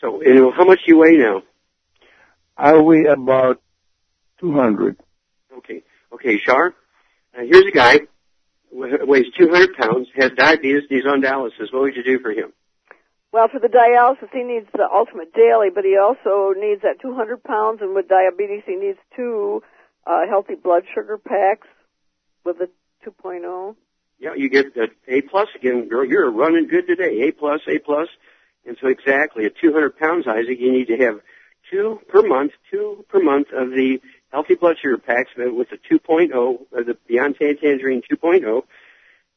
[0.00, 1.42] So, you know, how much do you weigh now?
[2.56, 3.60] I weigh about
[4.40, 4.96] 200.
[5.58, 5.82] Okay.
[6.12, 6.68] Okay, Shar.
[7.36, 8.06] Uh, here's a guy who
[8.72, 11.72] weighs 200 pounds, has diabetes, and he's on dialysis.
[11.72, 12.52] What would you do for him?
[13.32, 17.42] Well, for the dialysis, he needs the ultimate daily, but he also needs that 200
[17.44, 19.62] pounds, and with diabetes, he needs two
[20.06, 21.68] uh, healthy blood sugar packs
[22.44, 22.68] with a
[23.08, 23.76] 2.0.
[24.18, 26.04] Yeah, you get a A plus again, girl.
[26.04, 27.28] You're running good today.
[27.28, 28.08] A plus, A plus.
[28.66, 31.20] And so exactly at 200 pounds, Isaac, you need to have
[31.70, 33.98] two per month, two per month of the
[34.32, 36.32] healthy blood sugar packs with the 2.0,
[36.70, 38.62] or the Beyond Tangy Tangerine 2.0,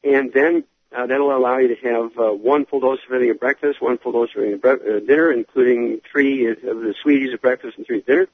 [0.04, 0.64] and then
[0.96, 3.98] uh, that'll allow you to have uh, one full dose of everything at breakfast, one
[3.98, 7.76] full dose of everything at bre- uh, dinner, including three of the sweeties at breakfast
[7.76, 8.28] and three at dinner.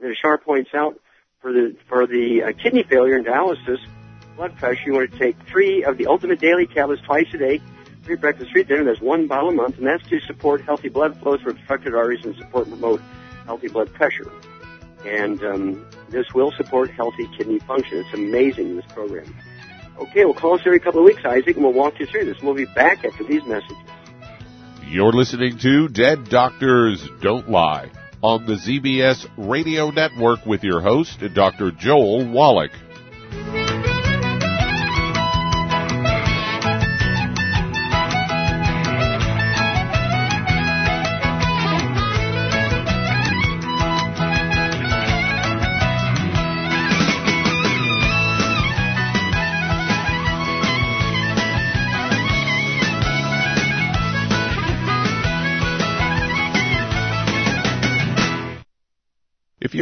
[0.00, 1.00] And as Shar points out,
[1.40, 3.78] for the for the uh, kidney failure and dialysis,
[4.36, 7.60] blood pressure, you want to take three of the ultimate daily tablets twice a day,
[8.04, 8.84] three breakfast, three dinner.
[8.84, 12.24] That's one bottle a month, and that's to support healthy blood flow through obstructed arteries
[12.24, 13.00] and support and promote
[13.46, 14.30] healthy blood pressure.
[15.06, 17.98] And um, this will support healthy kidney function.
[17.98, 19.34] It's amazing, this program.
[19.98, 22.36] Okay, we'll call us every couple of weeks, Isaac, and we'll walk you through this.
[22.42, 23.76] We'll be back after these messages.
[24.82, 27.90] You're listening to Dead Doctors Don't Lie
[28.22, 31.70] on the ZBS Radio Network with your host, Dr.
[31.70, 32.72] Joel Wallach.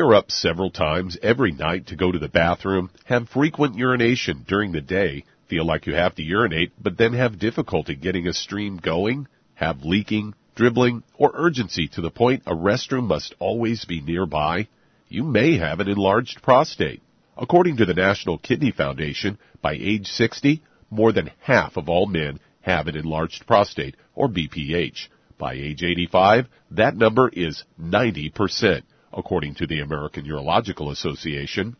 [0.04, 4.72] You're up several times every night to go to the bathroom, have frequent urination during
[4.72, 8.76] the day, feel like you have to urinate but then have difficulty getting a stream
[8.76, 14.68] going, have leaking, dribbling, or urgency to the point a restroom must always be nearby,
[15.08, 17.00] you may have an enlarged prostate.
[17.38, 22.40] According to the National Kidney Foundation, by age 60, more than half of all men
[22.60, 25.08] have an enlarged prostate, or BPH.
[25.38, 28.82] By age 85, that number is 90%,
[29.16, 31.76] according to the American Urological Association.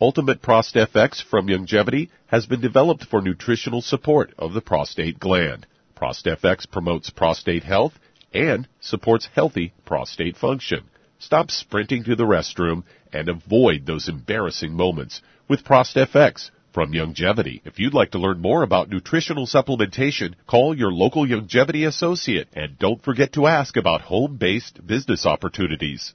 [0.00, 5.66] Ultimate ProstFX from Youngevity has been developed for nutritional support of the prostate gland.
[5.94, 7.92] ProstFX promotes prostate health
[8.32, 10.84] and supports healthy prostate function.
[11.18, 17.60] Stop sprinting to the restroom and avoid those embarrassing moments with ProstFX from Youngevity.
[17.64, 22.78] If you'd like to learn more about nutritional supplementation, call your local Youngevity associate and
[22.78, 26.14] don't forget to ask about home-based business opportunities.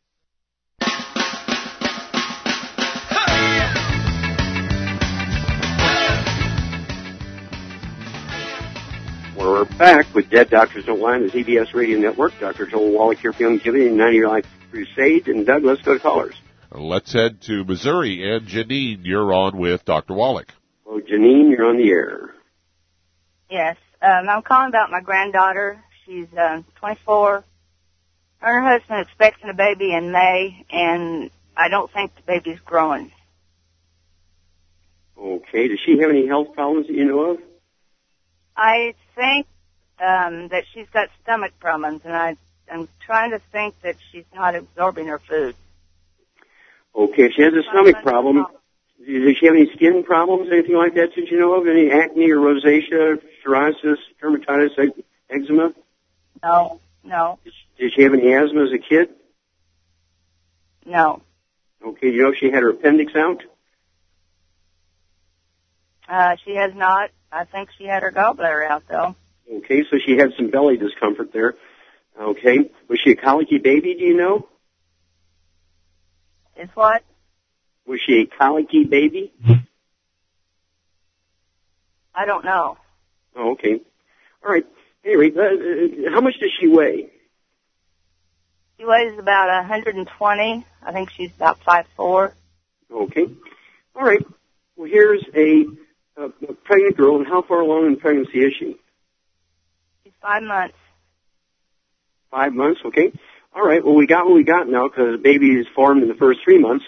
[9.41, 12.31] We're back with Dead Doctors Don't Lie on the ZBS Radio Network.
[12.39, 12.67] Dr.
[12.67, 15.27] Joel Wallach here for Youngevity and 90 Year Life Crusade.
[15.29, 16.35] And Doug, let's go to callers.
[16.71, 18.21] Let's head to Missouri.
[18.23, 20.13] And Janine, you're on with Dr.
[20.13, 20.53] Wallach.
[20.85, 22.35] Oh, Janine, you're on the air.
[23.49, 23.77] Yes.
[23.99, 25.83] Um, I'm calling about my granddaughter.
[26.05, 27.43] She's uh, 24.
[28.37, 32.59] Her and her husband expecting a baby in May, and I don't think the baby's
[32.59, 33.11] growing.
[35.19, 35.67] Okay.
[35.67, 37.37] Does she have any health problems that you know of?
[38.55, 39.47] I think
[39.99, 42.35] um, that she's got stomach problems, and I,
[42.71, 45.55] I'm trying to think that she's not absorbing her food.
[46.95, 47.23] Okay.
[47.25, 48.45] If she has a stomach problem,
[48.99, 51.67] does she have any skin problems, anything like that that you know of?
[51.67, 55.73] Any acne or rosacea, psoriasis, dermatitis, ec- eczema?
[56.43, 57.39] No, no,
[57.77, 59.09] Did she have any asthma as a kid?
[60.85, 61.21] no.
[61.85, 62.11] Okay.
[62.11, 63.41] You know if she had her appendix out?
[66.07, 67.09] Uh, she has not.
[67.31, 69.15] I think she had her gallbladder out though.
[69.51, 71.55] Okay, so she had some belly discomfort there.
[72.19, 72.69] Okay.
[72.87, 74.47] Was she a colicky baby, do you know?
[76.57, 77.03] Is what?
[77.85, 79.33] Was she a colicky baby?
[82.13, 82.77] I don't know.
[83.35, 83.81] Oh, okay.
[84.45, 84.65] All right.
[85.05, 87.09] Anyway, uh, uh, how much does she weigh?
[88.77, 90.65] She weighs about 120.
[90.83, 92.33] I think she's about five four.
[92.91, 93.27] Okay.
[93.95, 94.25] All right.
[94.75, 95.65] Well, here's a,
[96.17, 98.75] a, a pregnant girl, and how far along in pregnancy is she?
[100.03, 100.75] She's five months.
[102.29, 102.81] Five months.
[102.85, 103.11] Okay.
[103.53, 103.83] All right.
[103.83, 106.39] Well, we got what we got now because the baby is formed in the first
[106.43, 106.85] three months.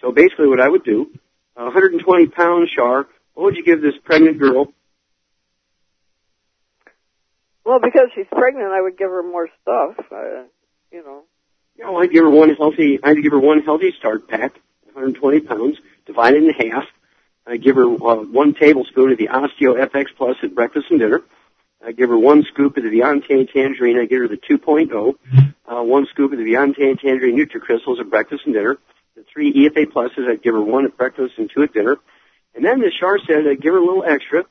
[0.00, 1.10] So basically, what I would do,
[1.56, 3.06] uh, 120 pounds, Shar.
[3.34, 4.72] What would you give this pregnant girl?
[7.64, 10.04] Well, because she's pregnant, I would give her more stuff.
[10.10, 10.44] Uh,
[10.90, 11.22] you know.
[11.76, 12.98] You know, I'd give her one healthy.
[13.02, 14.52] I'd give her one healthy start pack,
[14.92, 16.84] 120 pounds, divide it in half.
[17.46, 21.22] I'd give her uh, one tablespoon of the Osteo FX Plus at breakfast and dinner.
[21.84, 23.98] I'd give her one scoop of the Viante Tangerine.
[23.98, 25.14] I'd give her the 2.0.
[25.66, 28.78] Uh, one scoop of the Viante Tangerine NutriCrystals at breakfast and dinner.
[29.16, 31.98] The three EFA Pluses, I'd give her one at breakfast and two at dinner.
[32.54, 34.44] And then, as Shar said, I'd give her a little extra.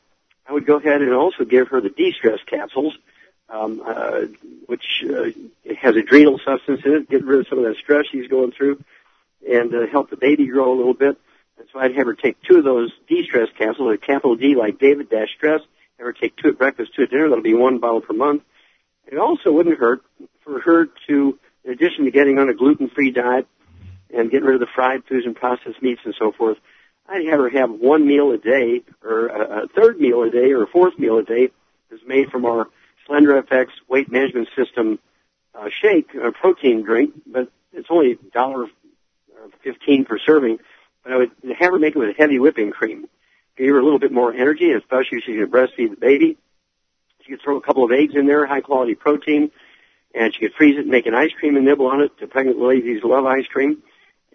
[0.47, 2.93] I would go ahead and also give her the de-stress capsules,
[3.49, 4.21] um, uh,
[4.65, 5.29] which uh,
[5.79, 8.83] has adrenal substance in it, get rid of some of that stress she's going through,
[9.49, 11.17] and uh, help the baby grow a little bit.
[11.61, 14.79] And so I'd have her take two of those de-stress capsules, a capital D like
[14.79, 15.61] David dash stress.
[15.99, 17.29] Have her take two at breakfast, two at dinner.
[17.29, 18.41] That'll be one bottle per month.
[19.05, 20.01] It also wouldn't hurt
[20.43, 23.47] for her to, in addition to getting on a gluten-free diet
[24.11, 26.57] and getting rid of the fried foods and processed meats and so forth,
[27.07, 30.63] I'd have her have one meal a day, or a, third meal a day, or
[30.63, 31.49] a fourth meal a day
[31.91, 32.69] that's made from our
[33.05, 34.97] Slender FX weight management system
[35.53, 38.65] uh, shake, a protein drink, but it's only dollar
[39.63, 40.57] 15 per serving.
[41.03, 43.07] But I would have her make it with a heavy whipping cream.
[43.57, 46.37] Give her a little bit more energy, especially if she's going to breastfeed the baby.
[47.21, 49.51] She could throw a couple of eggs in there, high quality protein,
[50.15, 52.11] and she could freeze it and make an ice cream and nibble on it.
[52.19, 53.83] The pregnant ladies love ice cream.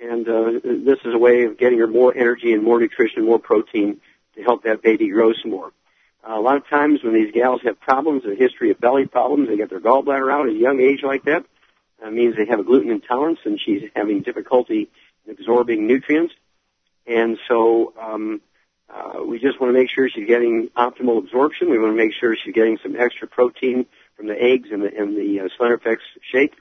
[0.00, 3.38] And uh, this is a way of getting her more energy and more nutrition, more
[3.38, 4.00] protein
[4.34, 5.72] to help that baby grow some more.
[6.28, 9.48] Uh, a lot of times when these gals have problems, a history of belly problems,
[9.48, 11.44] they get their gallbladder out at a young age like that.
[12.02, 14.90] That means they have a gluten intolerance and she's having difficulty
[15.28, 16.34] absorbing nutrients.
[17.07, 18.40] And so um,
[18.92, 21.70] uh, we just want to make sure she's getting optimal absorption.
[21.70, 23.86] We want to make sure she's getting some extra protein
[24.16, 25.98] from the eggs and the, and the uh, Slender FX
[26.32, 26.54] shake.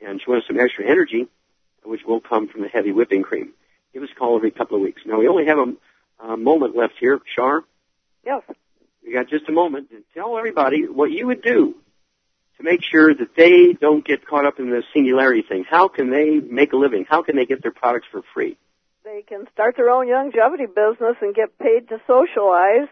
[0.00, 1.26] And she wants some extra energy,
[1.84, 3.52] which will come from the heavy whipping cream.
[3.92, 5.02] Give us a call every couple of weeks.
[5.06, 7.64] Now we only have a, a moment left here, Shar.
[8.24, 8.42] Yes.
[9.04, 11.76] We got just a moment to tell everybody what you would do
[12.58, 15.64] to make sure that they don't get caught up in the singularity thing.
[15.68, 17.06] How can they make a living?
[17.08, 18.56] How can they get their products for free?
[19.06, 22.88] They can start their own Youngevity business and get paid to socialize.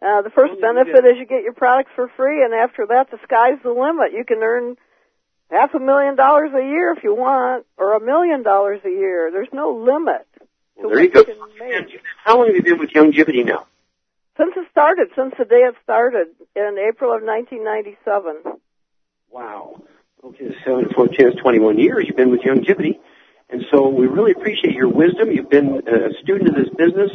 [0.00, 3.18] Uh, the first benefit is you get your products for free, and after that, the
[3.24, 4.12] sky's the limit.
[4.12, 4.76] You can earn
[5.50, 9.30] half a million dollars a year if you want, or a million dollars a year.
[9.32, 10.28] There's no limit.
[10.76, 11.24] Well, there you go.
[12.22, 13.66] How long have you been with Youngevity now?
[14.36, 18.60] Since it started, since the day it started in April of 1997.
[19.32, 19.82] Wow.
[20.22, 23.00] Okay, seven, four, ten, 21 years you've been with Youngevity.
[23.50, 25.30] And so we really appreciate your wisdom.
[25.30, 27.10] You've been a student of this business.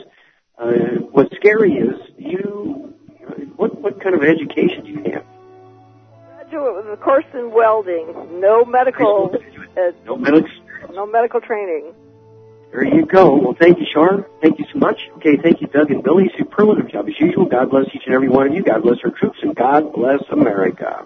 [0.58, 2.94] Uh, what's scary is you,
[3.56, 5.26] what, what kind of education do you have?
[6.50, 8.40] Graduate with a course in welding.
[8.40, 9.36] No medical,
[9.78, 10.50] uh, no medical,
[10.92, 11.94] no medical training.
[12.72, 13.36] There you go.
[13.36, 14.26] Well, thank you, Sean.
[14.42, 15.00] Thank you so much.
[15.18, 16.32] Okay, thank you, Doug and Billy.
[16.36, 17.46] Superlative job as usual.
[17.46, 18.64] God bless each and every one of you.
[18.64, 21.06] God bless our troops, and God bless America.